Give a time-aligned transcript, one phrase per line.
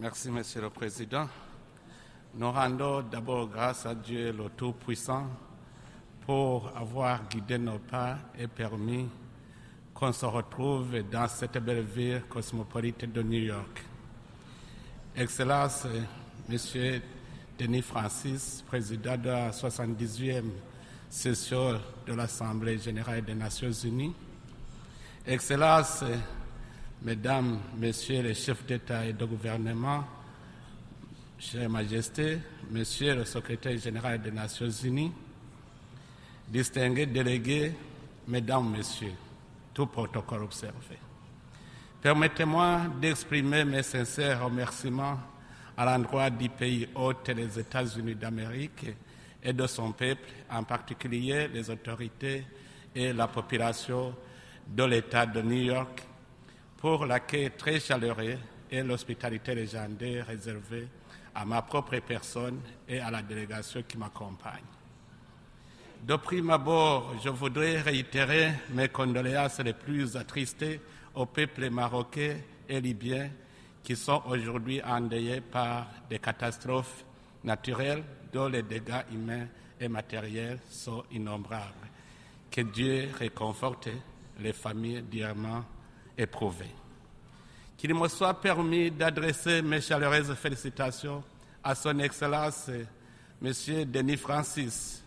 [0.00, 1.28] Merci, Monsieur le Président.
[2.36, 5.26] Nous rendons d'abord grâce à Dieu le Tout-Puissant
[6.24, 9.08] pour avoir guidé nos pas et permis
[9.92, 13.84] qu'on se retrouve dans cette belle ville cosmopolite de New York.
[15.16, 15.88] Excellence,
[16.48, 17.02] Monsieur
[17.58, 20.44] Denis Francis, président de la 78e
[21.10, 24.14] session de l'Assemblée générale des Nations unies.
[25.26, 26.04] Excellence,
[27.00, 30.04] Mesdames, Messieurs les chefs d'État et de gouvernement,
[31.38, 32.38] Chère Majesté,
[32.72, 35.12] Monsieur le secrétaire général des Nations Unies,
[36.48, 37.72] distingués délégués,
[38.26, 39.14] Mesdames, Messieurs,
[39.72, 40.98] tout protocole observé.
[42.02, 45.20] Permettez-moi d'exprimer mes sincères remerciements
[45.76, 48.86] à l'endroit du pays hôte les États-Unis d'Amérique
[49.40, 52.44] et de son peuple, en particulier les autorités
[52.92, 54.16] et la population
[54.66, 56.07] de l'État de New York
[56.78, 58.38] pour l'accueil très chaleureux
[58.70, 60.88] et l'hospitalité légendaire réservée
[61.34, 64.64] à ma propre personne et à la délégation qui m'accompagne.
[66.02, 70.80] De prime abord, je voudrais réitérer mes condoléances les plus attristées
[71.14, 72.36] au peuple marocain
[72.68, 73.30] et libyen
[73.82, 77.04] qui sont aujourd'hui endeuillés par des catastrophes
[77.42, 79.46] naturelles dont les dégâts humains
[79.80, 81.88] et matériels sont innombrables.
[82.50, 83.88] Que Dieu réconforte
[84.40, 85.64] les familles durement
[87.76, 91.22] Qu'il me soit permis d'adresser mes chaleureuses félicitations
[91.62, 92.68] à Son Excellence
[93.40, 93.84] M.
[93.84, 95.04] Denis Francis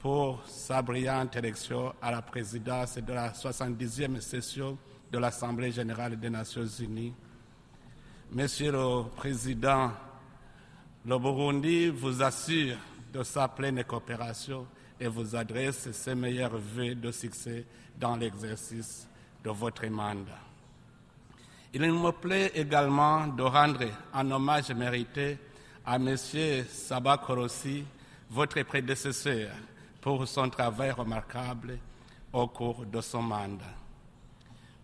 [0.00, 4.76] pour sa brillante élection à la présidence de la 70e session
[5.12, 7.14] de l'Assemblée générale des Nations unies.
[8.32, 9.92] Monsieur le Président,
[11.06, 12.78] le Burundi vous assure
[13.12, 14.66] de sa pleine coopération
[14.98, 17.64] et vous adresse ses meilleurs vœux de succès
[17.96, 19.06] dans l'exercice
[19.42, 20.40] de votre mandat.
[21.74, 25.38] Il me plaît également de rendre un hommage mérité
[25.84, 26.16] à M.
[26.68, 27.84] Sabah Korossi,
[28.30, 29.50] votre prédécesseur,
[30.00, 31.78] pour son travail remarquable
[32.32, 33.64] au cours de son mandat.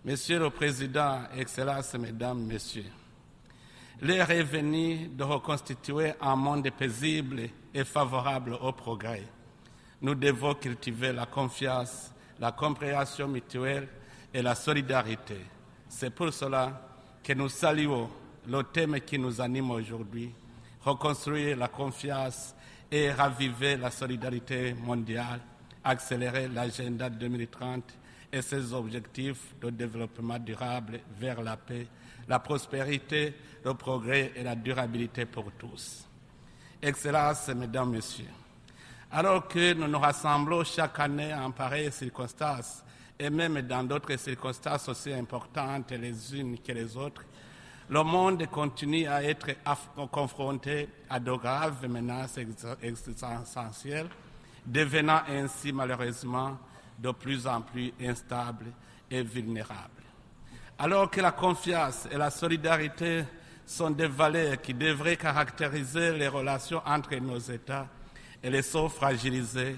[0.05, 2.91] Monsieur le Président, Excellences, Mesdames, Messieurs,
[4.01, 9.25] l'heure est venue de reconstituer un monde paisible et favorable au progrès.
[10.01, 13.89] Nous devons cultiver la confiance, la compréhension mutuelle
[14.33, 15.39] et la solidarité.
[15.89, 16.81] C'est pour cela
[17.23, 18.09] que nous saluons
[18.47, 20.33] le thème qui nous anime aujourd'hui,
[20.81, 22.55] reconstruire la confiance
[22.91, 25.41] et raviver la solidarité mondiale,
[25.85, 27.85] accélérer l'agenda 2030
[28.33, 31.87] et ses objectifs de développement durable vers la paix,
[32.29, 33.35] la prospérité,
[33.65, 36.05] le progrès et la durabilité pour tous.
[36.81, 38.27] Excellences, Mesdames, Messieurs,
[39.11, 42.85] alors que nous nous rassemblons chaque année en pareilles circonstances,
[43.19, 47.25] et même dans d'autres circonstances aussi importantes les unes que les autres,
[47.91, 49.49] le monde continue à être
[50.11, 52.39] confronté à de graves menaces
[52.83, 54.09] existentielles,
[54.65, 56.59] devenant ainsi malheureusement
[56.99, 58.67] de plus en plus instable
[59.11, 60.03] et vulnérable.
[60.79, 63.25] Alors que la confiance et la solidarité
[63.65, 67.87] sont des valeurs qui devraient caractériser les relations entre nos États,
[68.43, 69.77] elles sont fragilisées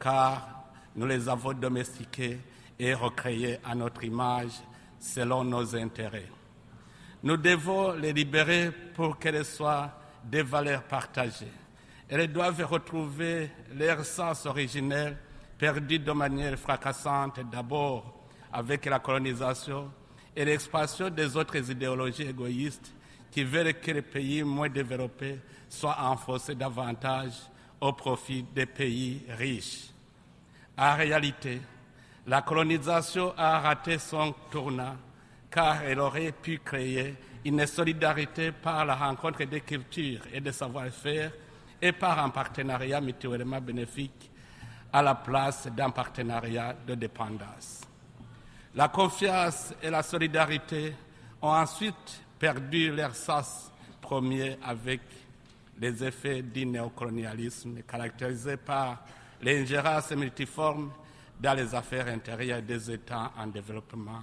[0.00, 0.48] car
[0.94, 2.38] nous les avons domestiquées
[2.78, 4.52] et recréées à notre image
[4.98, 6.30] selon nos intérêts.
[7.22, 9.90] Nous devons les libérer pour qu'elles soient
[10.24, 11.52] des valeurs partagées.
[12.08, 15.16] Elles doivent retrouver leur sens originel
[15.58, 19.90] perdu de manière fracassante d'abord avec la colonisation
[20.34, 22.94] et l'expansion des autres idéologies égoïstes
[23.30, 27.32] qui veulent que les pays moins développés soient enfoncés davantage
[27.80, 29.90] au profit des pays riches.
[30.76, 31.60] En réalité,
[32.28, 34.96] la colonisation a raté son tournant
[35.50, 41.32] car elle aurait pu créer une solidarité par la rencontre des cultures et des savoir-faire
[41.80, 44.30] et par un partenariat mutuellement bénéfique
[44.92, 47.80] à la place d'un partenariat de dépendance.
[48.74, 50.94] La confiance et la solidarité
[51.40, 53.72] ont ensuite perdu leur sens
[54.02, 55.00] premier avec
[55.80, 58.98] les effets du néocolonialisme caractérisé par
[59.40, 60.90] l'ingérence multiforme
[61.40, 64.22] dans les affaires intérieures des États en développement,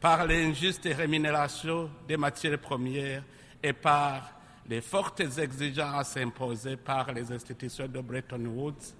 [0.00, 3.22] par l'injuste rémunération des matières premières
[3.62, 4.32] et par
[4.68, 8.94] les fortes exigences imposées par les institutions de Bretton Woods,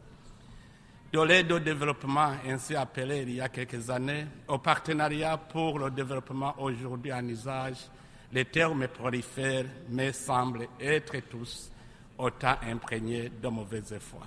[1.12, 5.90] de l'aide au développement ainsi appelée il y a quelques années, au partenariat pour le
[5.90, 7.88] développement aujourd'hui en usage,
[8.32, 11.70] les termes prolifèrent mais semblent être tous
[12.18, 14.26] autant imprégnés de mauvais foi.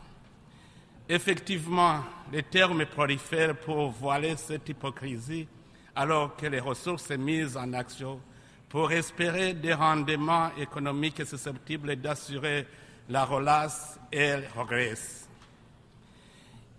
[1.14, 5.46] Effectivement, les termes prolifèrent pour voiler cette hypocrisie
[5.94, 8.22] alors que les ressources mises en action
[8.70, 12.66] pour espérer des rendements économiques susceptibles d'assurer
[13.10, 14.94] la relance et le progrès.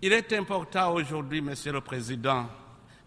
[0.01, 2.47] Il est important aujourd'hui, Monsieur le Président,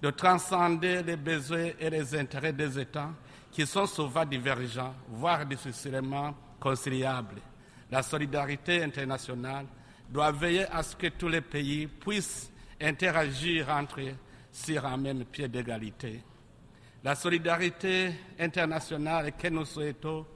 [0.00, 3.10] de transcender les besoins et les intérêts des États
[3.50, 7.40] qui sont souvent divergents, voire difficilement conciliables.
[7.90, 9.66] La solidarité internationale
[10.08, 12.50] doit veiller à ce que tous les pays puissent
[12.80, 14.14] interagir entre eux
[14.52, 16.22] sur un même pied d'égalité.
[17.04, 20.26] La solidarité internationale que nous souhaitons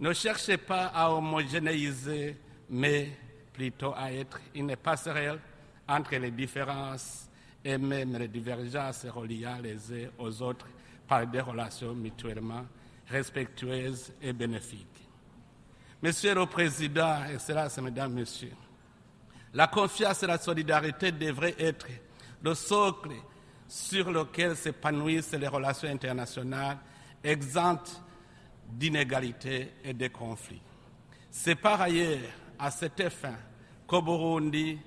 [0.00, 2.36] ne cherche pas à homogénéiser,
[2.70, 3.10] mais
[3.52, 5.38] plutôt à être une passerelle
[5.88, 7.28] entre les différences
[7.64, 10.66] et même les divergences reliant les uns aux autres
[11.06, 12.64] par des relations mutuellement
[13.08, 14.86] respectueuses et bénéfiques.
[16.02, 18.52] Monsieur le Président, Excellences, Mesdames, Messieurs,
[19.54, 21.86] la confiance et la solidarité devraient être
[22.42, 23.10] le socle
[23.68, 26.78] sur lequel s'épanouissent les relations internationales
[27.22, 28.00] exemptes
[28.68, 30.62] d'inégalités et de conflits.
[31.30, 32.18] C'est par ailleurs
[32.58, 33.34] à cet effet
[33.86, 34.78] qu'au Burundi,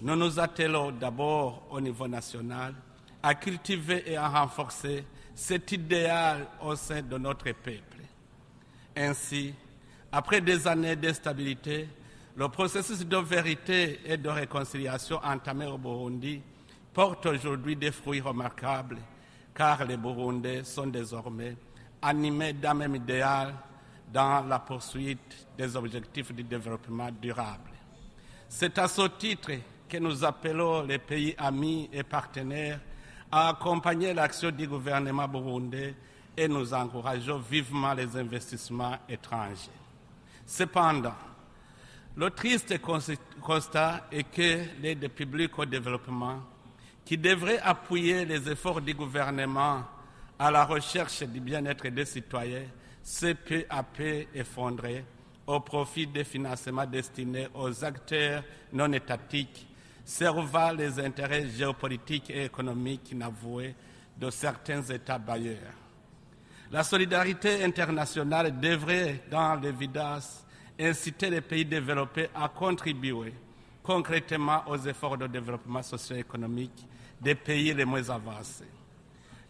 [0.00, 2.74] nous nous attelons d'abord au niveau national
[3.22, 5.04] à cultiver et à renforcer
[5.34, 7.98] cet idéal au sein de notre peuple.
[8.96, 9.54] Ainsi,
[10.10, 11.88] après des années d'instabilité,
[12.34, 16.40] le processus de vérité et de réconciliation entamé au Burundi
[16.94, 18.98] porte aujourd'hui des fruits remarquables,
[19.54, 21.56] car les Burundais sont désormais
[22.00, 23.54] animés d'un même idéal
[24.12, 27.70] dans la poursuite des objectifs du développement durable.
[28.48, 29.52] C'est à ce titre
[29.88, 32.80] que nous appelons les pays amis et partenaires
[33.30, 35.94] à accompagner l'action du gouvernement burundais
[36.36, 39.70] et nous encourageons vivement les investissements étrangers.
[40.46, 41.14] Cependant,
[42.16, 42.74] le triste
[43.40, 46.40] constat est que l'aide publique au développement,
[47.04, 49.82] qui devrait appuyer les efforts du gouvernement
[50.38, 52.66] à la recherche du bien-être des citoyens,
[53.02, 55.04] s'est peu à peu effondré
[55.46, 59.66] au profit des financements destinés aux acteurs non étatiques
[60.04, 63.74] servant les intérêts géopolitiques et économiques inavoués
[64.16, 65.74] de certains États bailleurs.
[66.70, 70.44] La solidarité internationale devrait, dans l'évidence,
[70.82, 73.32] inciter les pays développés à contribuer
[73.82, 76.86] concrètement aux efforts de développement socio-économique
[77.20, 78.64] des pays les moins avancés.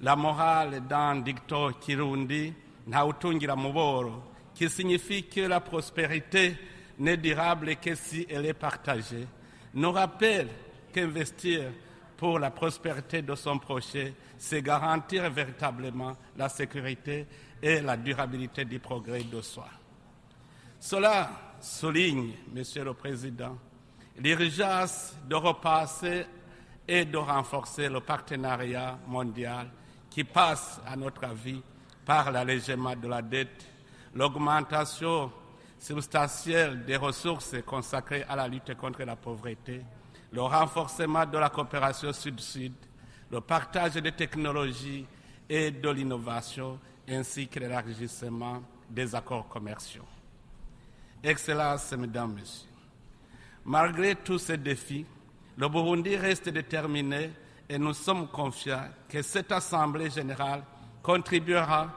[0.01, 2.53] La morale dans Dicto Kirundi,
[2.87, 4.23] Muboro,
[4.55, 6.57] qui signifie que la prospérité
[6.99, 9.27] n'est durable que si elle est partagée,
[9.75, 10.49] nous rappelle
[10.93, 11.71] qu'investir
[12.17, 17.27] pour la prospérité de son projet, c'est garantir véritablement la sécurité
[17.63, 19.69] et la durabilité du progrès de soi.
[20.83, 21.31] Cela
[21.61, 23.57] souligne, Monsieur le Président,
[24.19, 26.27] l'urgence de repasser
[26.89, 29.71] et de renforcer le partenariat mondial
[30.11, 31.63] qui passe, à notre avis,
[32.05, 33.65] par l'allègement de la dette,
[34.13, 35.31] l'augmentation
[35.79, 39.83] substantielle des ressources consacrées à la lutte contre la pauvreté,
[40.33, 42.75] le renforcement de la coopération sud-sud,
[43.31, 45.07] le partage des technologies
[45.49, 50.03] et de l'innovation, ainsi que l'élargissement des accords commerciaux.
[51.23, 52.69] Excellences, Mesdames, Messieurs,
[53.65, 55.07] malgré tous ces défis,
[55.57, 57.31] le Burundi reste déterminé
[57.69, 60.63] et nous sommes confiants que cette Assemblée générale
[61.03, 61.91] contribuera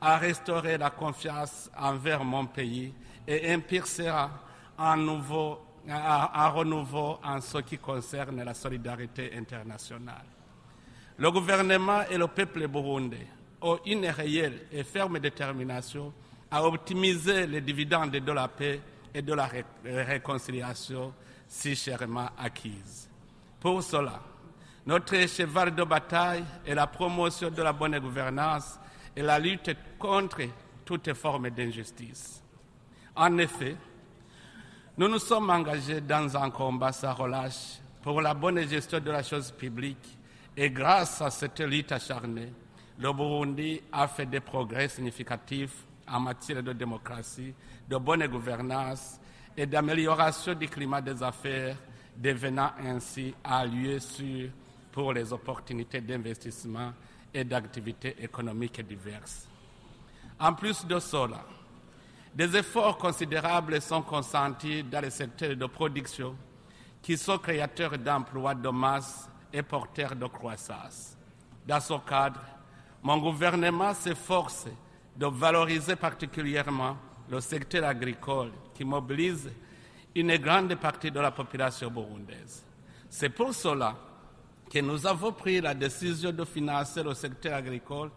[0.00, 2.92] à restaurer la confiance envers mon pays
[3.26, 4.30] et impulsera
[4.76, 4.98] un,
[5.88, 10.24] un renouveau en ce qui concerne la solidarité internationale.
[11.18, 13.28] Le gouvernement et le peuple burundais
[13.60, 16.12] ont une réelle et ferme détermination
[16.52, 18.78] à optimiser les dividendes de la paix
[19.14, 19.48] et de la
[19.84, 21.14] réconciliation
[21.48, 23.08] si chèrement acquises.
[23.58, 24.20] Pour cela,
[24.84, 28.78] notre cheval de bataille est la promotion de la bonne gouvernance
[29.16, 30.42] et la lutte contre
[30.84, 32.42] toutes formes d'injustice.
[33.16, 33.76] En effet,
[34.98, 39.22] nous nous sommes engagés dans un combat sans relâche pour la bonne gestion de la
[39.22, 40.18] chose publique
[40.54, 42.52] et grâce à cette lutte acharnée,
[42.98, 47.54] le Burundi a fait des progrès significatifs en matière de démocratie,
[47.88, 49.20] de bonne gouvernance
[49.56, 51.76] et d'amélioration du climat des affaires,
[52.16, 54.50] devenant ainsi un lieu sûr
[54.90, 56.92] pour les opportunités d'investissement
[57.32, 59.48] et d'activités économiques diverses.
[60.38, 61.44] En plus de cela,
[62.34, 66.36] des efforts considérables sont consentis dans les secteurs de production
[67.02, 71.16] qui sont créateurs d'emplois de masse et porteurs de croissance.
[71.66, 72.40] Dans ce cadre,
[73.02, 74.66] mon gouvernement s'efforce
[75.16, 76.96] de valoriser particulièrement
[77.28, 79.50] le secteur agricole qui mobilise
[80.14, 82.64] une grande partie de la population burundaise.
[83.08, 83.96] C'est pour cela
[84.70, 88.10] que nous avons pris la décision de financer le secteur agricole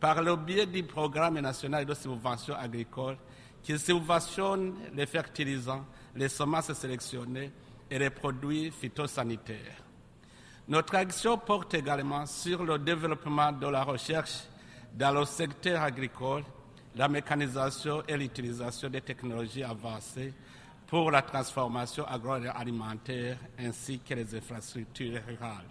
[0.00, 3.16] par le biais du programme national de subvention agricole
[3.62, 7.50] qui subventionne les fertilisants, les semences sélectionnées
[7.90, 9.82] et les produits phytosanitaires.
[10.68, 14.44] Notre action porte également sur le développement de la recherche
[14.94, 16.44] dans le secteur agricole,
[16.96, 20.32] la mécanisation et l'utilisation des technologies avancées
[20.86, 25.68] pour la transformation agroalimentaire ainsi que les infrastructures rurales.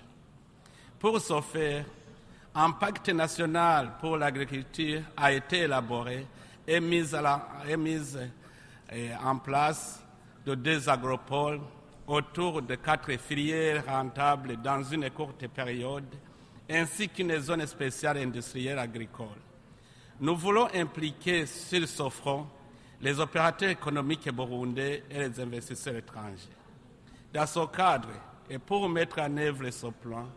[1.00, 1.86] Pour ce faire,
[2.55, 6.25] un pacte national pour l'agriculture a été élaboré
[6.67, 7.13] et mis,
[9.24, 10.03] en place
[10.45, 11.62] de deux agropoles
[12.07, 16.15] autour de quatre filières rentables dans une courte période,
[16.69, 19.41] ainsi qu'une zone spéciale industrielle agricole.
[20.19, 22.47] Nous voulons impliquer sur ce front
[23.01, 26.50] les opérateurs économiques burundais et les investisseurs étrangers.
[27.33, 28.09] Dans ce cadre,
[28.50, 30.27] et pour mettre en œuvre ce plan,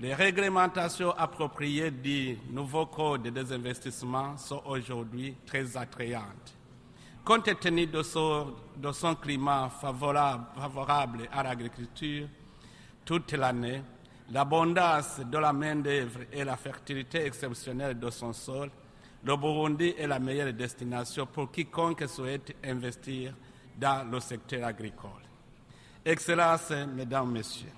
[0.00, 6.54] les réglementations appropriées du nouveau code des investissements sont aujourd'hui très attrayantes.
[7.24, 12.26] Compte tenu de son, climat favorable, à l'agriculture
[13.04, 13.82] toute l'année,
[14.30, 18.70] l'abondance de la main-d'œuvre et la fertilité exceptionnelle de son sol,
[19.24, 23.34] le Burundi est la meilleure destination pour quiconque souhaite investir
[23.76, 25.10] dans le secteur agricole.
[26.04, 27.72] Excellences, Mesdames, Messieurs,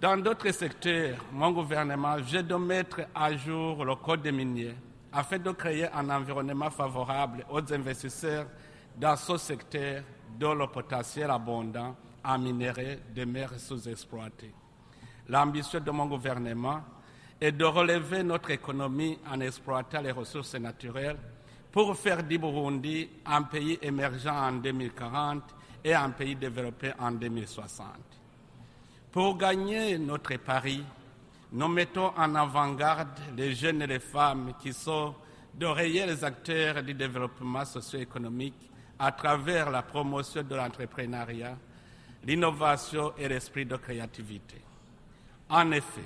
[0.00, 4.74] dans d'autres secteurs, mon gouvernement vient de mettre à jour le code des miniers
[5.12, 8.46] afin de créer un environnement favorable aux investisseurs
[8.96, 10.02] dans ce secteur
[10.38, 14.52] dont le potentiel abondant en minerais demeure sous-exploité.
[15.28, 16.82] L'ambition de mon gouvernement
[17.40, 21.18] est de relever notre économie en exploitant les ressources naturelles
[21.72, 25.42] pour faire du Burundi un pays émergent en 2040
[25.84, 27.86] et un pays développé en 2060.
[29.12, 30.82] Pour gagner notre pari,
[31.52, 35.14] nous mettons en avant-garde les jeunes et les femmes qui sont
[35.54, 41.56] de réels acteurs du développement socio-économique à travers la promotion de l'entrepreneuriat,
[42.24, 44.62] l'innovation et l'esprit de créativité.
[45.48, 46.04] En effet,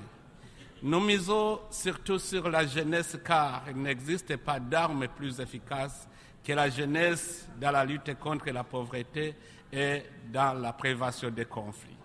[0.83, 6.07] nous misons surtout sur la jeunesse car il n'existe pas d'arme plus efficace
[6.43, 9.35] que la jeunesse dans la lutte contre la pauvreté
[9.71, 11.97] et dans la prévention des conflits.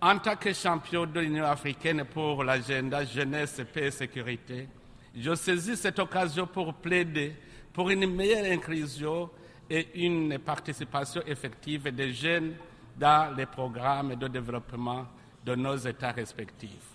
[0.00, 4.68] En tant que champion de l'Union africaine pour l'agenda jeunesse, paix et sécurité,
[5.14, 7.34] je saisis cette occasion pour plaider
[7.72, 9.30] pour une meilleure inclusion
[9.68, 12.54] et une participation effective des jeunes
[12.96, 15.06] dans les programmes de développement
[15.46, 16.90] de nos États respectifs.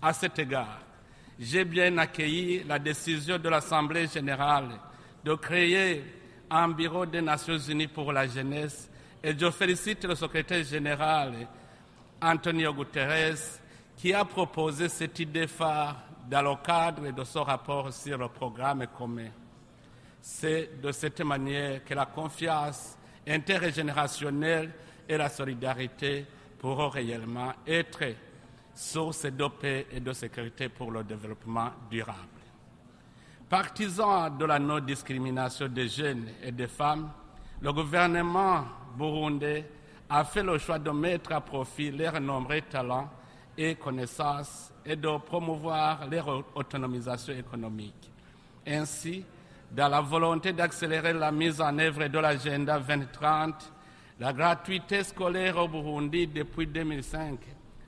[0.00, 0.78] À cet égard,
[1.38, 4.78] j'ai bien accueilli la décision de l'Assemblée générale
[5.24, 6.04] de créer
[6.48, 8.88] un bureau des Nations unies pour la jeunesse
[9.22, 11.48] et je félicite le secrétaire général
[12.22, 13.60] Antonio Guterres,
[13.96, 15.96] qui a proposé cette idée phare
[16.30, 19.30] dans le cadre de son rapport sur le programme commun.
[20.20, 24.70] C'est de cette manière que la confiance intergénérationnelle
[25.08, 26.26] et la solidarité
[26.58, 28.04] pourront réellement être
[28.74, 32.18] source de paix et de sécurité pour le développement durable.
[33.48, 37.10] Partisan de la non-discrimination des jeunes et des femmes,
[37.60, 38.64] le gouvernement
[38.96, 39.68] burundais
[40.10, 43.08] a fait le choix de mettre à profit leurs nombreux talents
[43.56, 48.10] et connaissances et de promouvoir leur autonomisation économique.
[48.66, 49.24] Ainsi,
[49.70, 53.72] dans la volonté d'accélérer la mise en œuvre de l'agenda 2030,
[54.20, 57.38] la gratuité scolaire au Burundi depuis 2005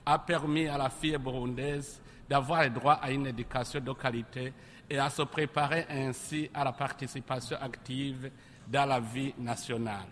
[0.06, 4.52] a permis à la fille burundaise d'avoir droit à une éducation de qualité
[4.88, 8.30] et à se préparer ainsi à la participation active
[8.68, 10.06] dans la vie nationale.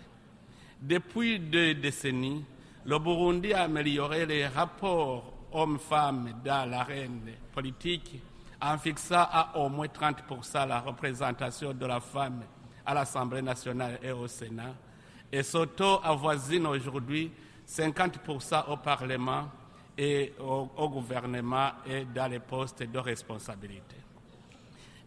[0.81, 2.45] Depuis deux décennies,
[2.85, 7.21] le Burundi a amélioré les rapports hommes-femmes dans l'arène
[7.53, 8.21] politique
[8.61, 12.43] en fixant à au moins 30% la représentation de la femme
[12.85, 14.75] à l'Assemblée nationale et au Sénat.
[15.33, 17.31] Et ce taux avoisine aujourd'hui
[17.69, 19.49] 50% au Parlement
[19.97, 23.97] et au, gouvernement et dans les postes de responsabilité.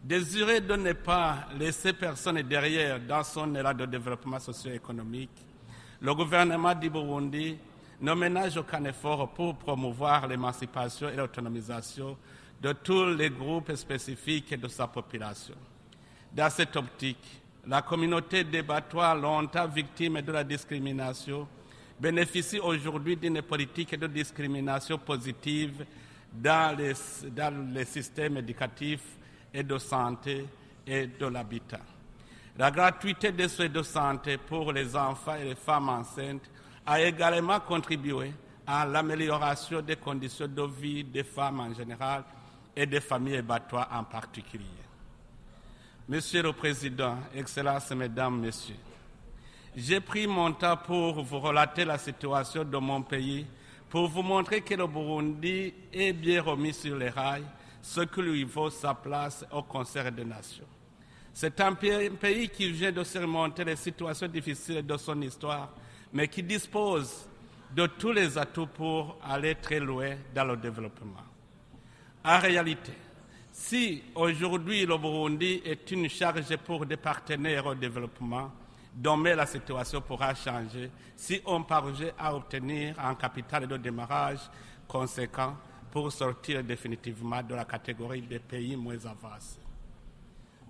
[0.02, 5.30] Désiré de ne pas laisser personne derrière dans son élan de développement socio-économique,
[6.00, 7.56] le gouvernement du Burundi
[8.00, 12.16] ne ménage aucun effort pour promouvoir l'émancipation et l'autonomisation
[12.60, 15.54] de tous les groupes spécifiques de sa population.
[16.32, 21.46] Dans cette optique, la communauté débattoir, longtemps victime de la discrimination,
[22.00, 25.84] bénéficie aujourd'hui d'une politique de discrimination positive
[26.32, 26.94] dans les,
[27.30, 29.16] dans les systèmes éducatifs
[29.54, 30.44] et de santé
[30.86, 31.80] et de l'habitat.
[32.58, 36.50] La gratuité des soins de santé pour les enfants et les femmes enceintes
[36.84, 38.32] a également contribué
[38.66, 42.24] à l'amélioration des conditions de vie des femmes en général
[42.74, 44.81] et des familles ébattoirs en particulier.
[46.12, 48.76] Monsieur le Président, Excellences, Mesdames, Messieurs,
[49.74, 53.46] j'ai pris mon temps pour vous relater la situation de mon pays,
[53.88, 57.46] pour vous montrer que le Burundi est bien remis sur les rails,
[57.80, 60.66] ce qui lui vaut sa place au concert des nations.
[61.32, 65.70] C'est un pays qui vient de surmonter les situations difficiles de son histoire,
[66.12, 67.26] mais qui dispose
[67.74, 71.24] de tous les atouts pour aller très loin dans le développement.
[72.22, 72.92] En réalité,
[73.52, 78.50] si aujourd'hui le Burundi est une charge pour des partenaires au développement,
[78.94, 84.40] demain la situation pourra changer si on parvient à obtenir un capital de démarrage
[84.88, 85.56] conséquent
[85.90, 89.58] pour sortir définitivement de la catégorie des pays moins avancés.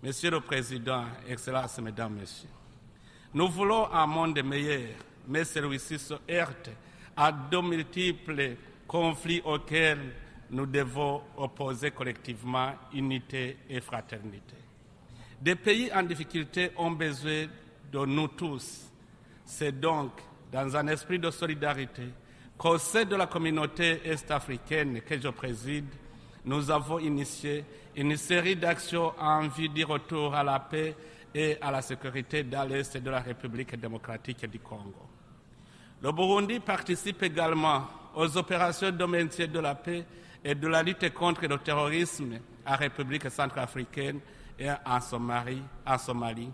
[0.03, 2.49] Monsieur le Président, Excellences, Mesdames, Messieurs,
[3.33, 4.91] nous voulons un monde meilleur,
[5.29, 6.71] mais celui-ci se heurte
[7.17, 8.57] à de multiples
[8.89, 10.13] conflits auxquels
[10.53, 14.57] nous devons opposer collectivement unité et fraternité.
[15.41, 17.47] Des pays en difficulté ont besoin
[17.91, 18.91] de nous tous.
[19.45, 20.13] C'est donc
[20.53, 22.05] dans un esprit de solidarité
[22.57, 25.89] qu'au sein de la communauté est-africaine que je préside,
[26.45, 27.65] nous avons initié
[27.97, 30.95] une série d'actions en vue du retour à la paix
[31.35, 35.09] et à la sécurité dans l'Est de la République démocratique du Congo.
[36.03, 40.05] Le Burundi participe également aux opérations de maintien de la paix
[40.45, 44.21] et de la lutte contre le terrorisme en République centrafricaine
[44.59, 46.53] et en Somalie, en Somalie,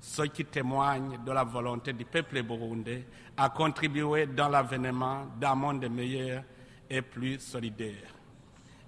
[0.00, 5.88] ce qui témoigne de la volonté du peuple burundais à contribuer dans l'avènement d'un monde
[5.88, 6.42] meilleur
[6.88, 8.14] et plus solidaire.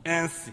[0.05, 0.53] Ainsi,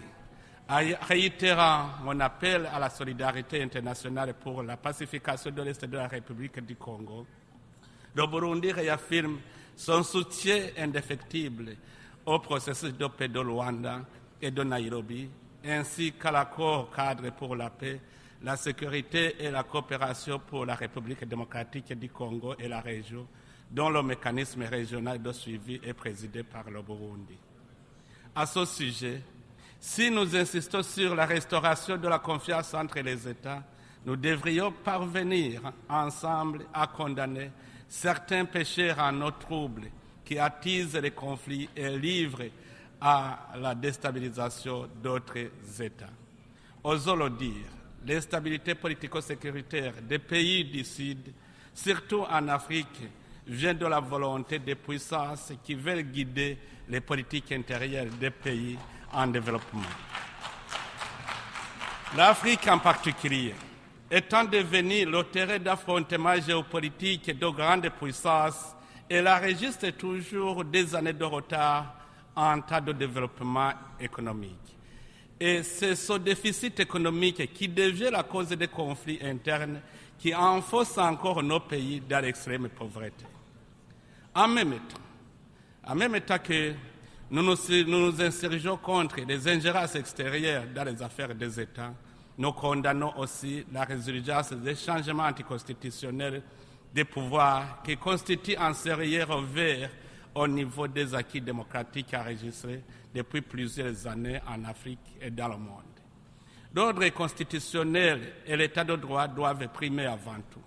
[0.68, 6.60] réitérant mon appel à la solidarité internationale pour la pacification de l'Est de la République
[6.64, 7.26] du Congo,
[8.14, 9.38] le Burundi réaffirme
[9.76, 11.76] son soutien indéfectible
[12.26, 14.00] au processus de de Luanda
[14.42, 15.28] et de Nairobi,
[15.64, 18.00] ainsi qu'à l'accord cadre pour la paix,
[18.42, 23.26] la sécurité et la coopération pour la République démocratique du Congo et la région,
[23.70, 27.38] dont le mécanisme régional de suivi est présidé par le Burundi.
[28.34, 29.22] À ce sujet,
[29.80, 33.62] si nous insistons sur la restauration de la confiance entre les États,
[34.04, 37.50] nous devrions parvenir ensemble à condamner
[37.88, 39.90] certains péchés en nos troubles
[40.26, 42.50] qui attisent les conflits et livrent
[43.00, 45.38] à la déstabilisation d'autres
[45.80, 46.10] États.
[46.82, 47.66] Osons le dire,
[48.04, 51.32] l'instabilité politico-sécuritaire des pays du Sud,
[51.72, 53.02] surtout en Afrique,
[53.46, 56.58] vient de la volonté des puissances qui veulent guider
[56.88, 58.76] les politiques intérieures des pays
[59.12, 59.82] en développement.
[62.16, 63.54] L'Afrique en particulier,
[64.10, 68.75] étant devenue le terrain d'affrontement géopolitique de grandes puissances,
[69.08, 71.94] elle enregistre toujours des années de retard
[72.34, 74.76] en tas de développement économique.
[75.38, 79.80] Et c'est ce déficit économique qui devient la cause des conflits internes
[80.18, 83.26] qui enfonce encore nos pays dans l'extrême pauvreté.
[84.34, 84.78] En même
[86.26, 86.72] temps, que
[87.30, 91.92] nous nous, nous insurgeons contre les ingérences extérieures dans les affaires des États,
[92.38, 96.42] nous condamnons aussi la résurgence des changements anticonstitutionnels
[96.92, 99.90] des pouvoirs qui constituent un sérieux revers
[100.34, 102.82] au niveau des acquis démocratiques enregistrés
[103.14, 105.82] depuis plusieurs années en Afrique et dans le monde.
[106.74, 110.60] L'ordre constitutionnel et l'état de droit doivent primer avant tout.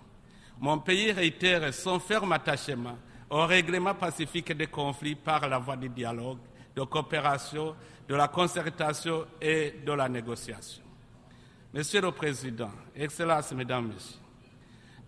[0.58, 2.98] Mon pays réitère son ferme attachement
[3.30, 6.38] au règlement pacifique des conflits par la voie du dialogue,
[6.74, 7.76] de coopération,
[8.08, 10.82] de la concertation et de la négociation.
[11.72, 14.19] Monsieur le Président, Excellences, Mesdames, Messieurs,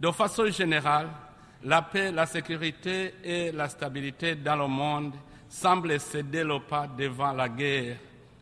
[0.03, 1.09] de façon générale,
[1.62, 5.15] la paix, la sécurité et la stabilité dans le monde
[5.49, 7.99] semblent céder le pas devant la guerre,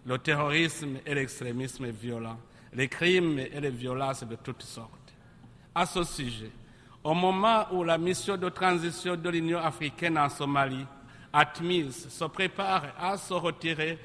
[0.07, 2.39] le terrorisme et l'extrémisme violent,
[2.73, 5.13] les crimes et les violences de toutes sortes.
[5.75, 6.51] À ce sujet,
[7.05, 10.87] au moment où la mission de transition de l'Union africaine en Somalie,
[11.31, 13.99] ATMIS, se prépare à se retirer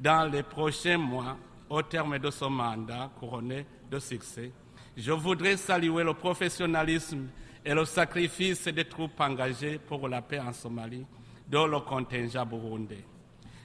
[0.00, 1.36] dans les prochains mois
[1.68, 4.50] au terme de son mandat couronné de succès,
[4.96, 7.28] je voudrais saluer le professionnalisme
[7.64, 11.06] et le sacrifice des troupes engagées pour la paix en Somalie,
[11.48, 13.04] dont le contingent burundais.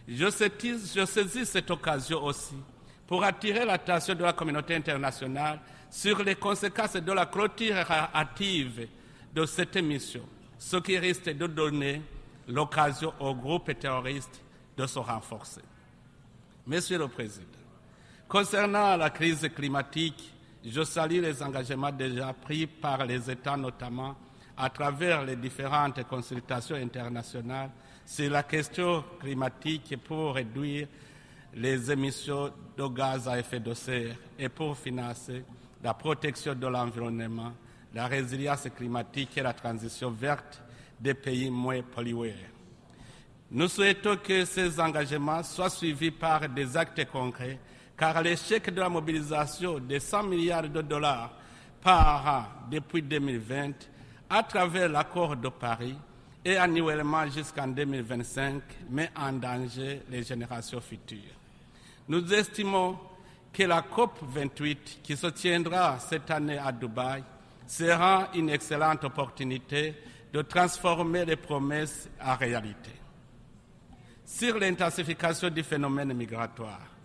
[0.07, 2.55] Je saisis, cette occasion aussi
[3.05, 5.59] pour attirer l'attention de la communauté internationale
[5.89, 7.75] sur les conséquences de la clôture
[8.13, 8.87] hâtive
[9.33, 10.23] de cette mission,
[10.57, 12.01] ce qui risque de donner
[12.47, 14.41] l'occasion aux groupes terroristes
[14.75, 15.61] de se renforcer.
[16.65, 17.45] Monsieur le Président,
[18.27, 20.33] concernant la crise climatique,
[20.69, 24.15] je salue les engagements déjà pris par les États, notamment
[24.57, 27.69] à travers les différentes consultations internationales
[28.05, 30.87] sur la question climatique pour réduire
[31.53, 35.43] les émissions de gaz à effet de serre et pour financer
[35.83, 37.53] la protection de l'environnement,
[37.93, 40.61] la résilience climatique et la transition verte
[40.99, 42.35] des pays moins pollués.
[43.49, 47.59] Nous souhaitons que ces engagements soient suivis par des actes concrets,
[47.97, 51.31] car l'échec de la mobilisation de 100 milliards de dollars
[51.81, 53.71] par an depuis 2020,
[54.29, 55.95] à travers l'accord de Paris
[56.45, 61.35] et annuellement jusqu'en 2025, met en danger les générations futures.
[62.07, 62.97] Nous estimons
[63.51, 67.23] que la COP 28, qui se tiendra cette année à Dubaï,
[67.65, 69.95] sera une excellente opportunité
[70.31, 72.91] de transformer les promesses en réalité.
[74.25, 76.96] Sur l'intensification du phénomène migratoire,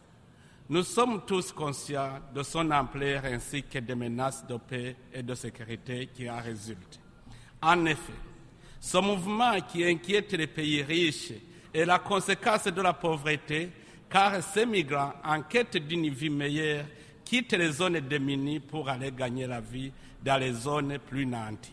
[0.68, 5.35] nous sommes tous conscients de son ampleur ainsi que des menaces de paix et de
[5.35, 7.01] sécurité qui en résultent.
[7.61, 8.12] En effet,
[8.81, 11.33] ce mouvement qui inquiète les pays riches
[11.72, 13.70] est la conséquence de la pauvreté,
[14.09, 16.85] car ces migrants, en quête d'une vie meilleure,
[17.25, 21.72] quittent les zones démunies pour aller gagner la vie dans les zones plus nanties.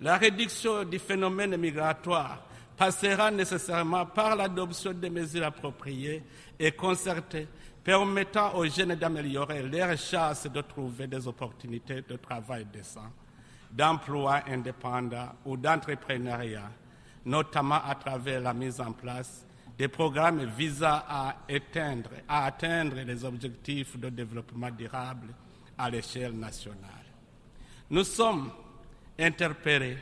[0.00, 2.42] La réduction du phénomène migratoire
[2.76, 6.22] passera nécessairement par l'adoption de mesures appropriées
[6.58, 7.46] et concertées
[7.82, 13.10] permettant aux jeunes d'améliorer leurs chances de trouver des opportunités de travail décent,
[13.70, 16.70] d'emploi indépendant ou d'entrepreneuriat,
[17.24, 19.46] notamment à travers la mise en place
[19.78, 25.28] des programmes visant à atteindre, à atteindre les objectifs de développement durable
[25.78, 27.06] à l'échelle nationale.
[27.88, 28.50] Nous sommes
[29.18, 29.96] interpellés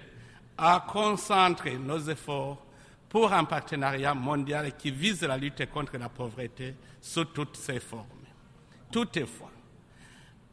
[0.57, 2.65] à concentrer nos efforts
[3.09, 8.07] pour un partenariat mondial qui vise la lutte contre la pauvreté sous toutes ses formes.
[8.91, 9.51] Toutefois,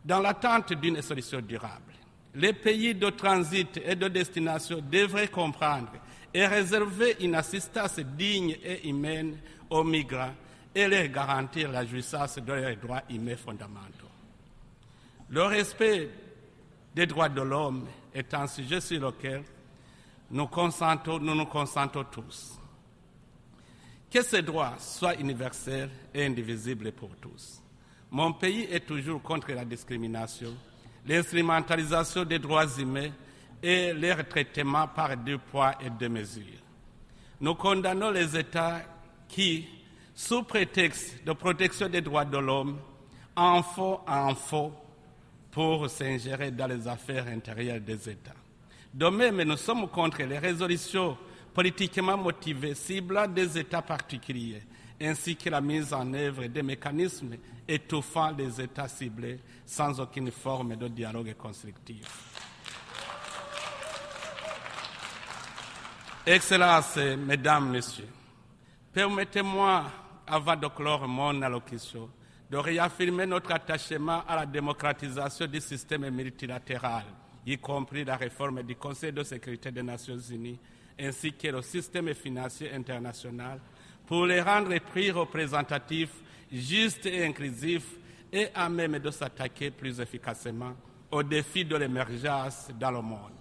[0.03, 1.93] dans l'attente d'une solution durable,
[2.35, 5.91] les pays de transit et de destination devraient comprendre
[6.33, 9.37] et réserver une assistance digne et humaine
[9.69, 10.33] aux migrants
[10.73, 14.11] et leur garantir la jouissance de leurs droits humains fondamentaux.
[15.29, 16.09] Le respect
[16.93, 19.43] des droits de l'homme est un sujet sur lequel
[20.31, 20.49] nous,
[21.21, 22.59] nous nous consentons tous.
[24.09, 27.61] Que ces droits soient universels et indivisibles pour tous.
[28.11, 30.55] Mon pays est toujours contre la discrimination,
[31.05, 33.11] l'instrumentalisation des droits humains
[33.61, 36.61] et leur traitement par deux poids et deux mesures.
[37.41, 38.81] Nous condamnons les États
[39.27, 39.67] qui,
[40.13, 42.79] sous prétexte de protection des droits de l'homme,
[43.35, 44.71] en font en faux
[45.51, 48.44] pour s'ingérer dans les affaires intérieures des États.
[48.95, 51.17] De même, nous sommes contre les résolutions
[51.53, 54.63] politiquement motivées ciblant des États particuliers,
[55.01, 57.35] ainsi que la mise en œuvre des mécanismes
[57.67, 62.07] étouffant les États ciblés sans aucune forme de dialogue constructif.
[66.25, 68.07] Excellences, Mesdames, Messieurs,
[68.93, 69.91] permettez-moi,
[70.25, 72.09] avant de clore mon allocution,
[72.49, 77.03] de réaffirmer notre attachement à la démocratisation du système multilatéral
[77.45, 80.59] y compris la réforme du Conseil de sécurité des Nations Unies,
[80.99, 83.59] ainsi que le système financier international,
[84.07, 86.13] pour les rendre plus représentatifs,
[86.51, 87.95] justes et inclusifs,
[88.31, 90.75] et à même de s'attaquer plus efficacement
[91.11, 93.31] aux défis de l'émergence dans le monde.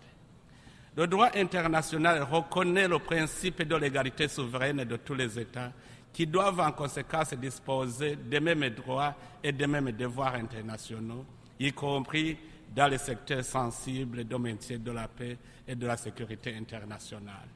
[0.96, 5.72] Le droit international reconnaît le principe de l'égalité souveraine de tous les États
[6.12, 11.24] qui doivent en conséquence disposer des mêmes droits et des mêmes devoirs internationaux,
[11.58, 12.36] y compris
[12.74, 17.48] dans les secteurs sensibles de maintien de la paix et de la sécurité internationale.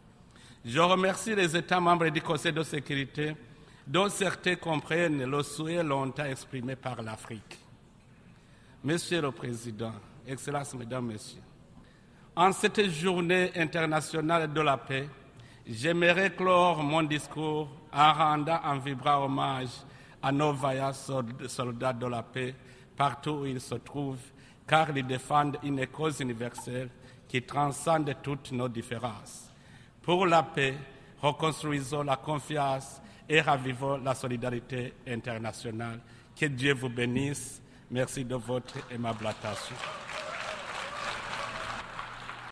[0.64, 3.34] Je remercie les États membres du Conseil de sécurité
[3.86, 7.58] dont certains comprennent le souhait longtemps exprimé par l'Afrique.
[8.84, 9.94] Monsieur le Président,
[10.26, 11.42] Excellences, Mesdames, Messieurs,
[12.36, 15.08] en cette journée internationale de la paix,
[15.66, 19.70] j'aimerais clore mon discours en rendant un vibrant hommage
[20.22, 22.54] à nos vaillants soldats de la paix
[22.96, 24.32] partout où ils se trouvent
[24.68, 26.90] car ils défendent une cause universelle
[27.26, 29.50] qui transcende toutes nos différences.
[30.02, 30.74] Pour la paix,
[31.20, 36.00] reconstruisons la confiance et ravivons la solidarité internationale.
[36.38, 37.60] Que Dieu vous bénisse.
[37.90, 39.74] Merci de votre aimable attention.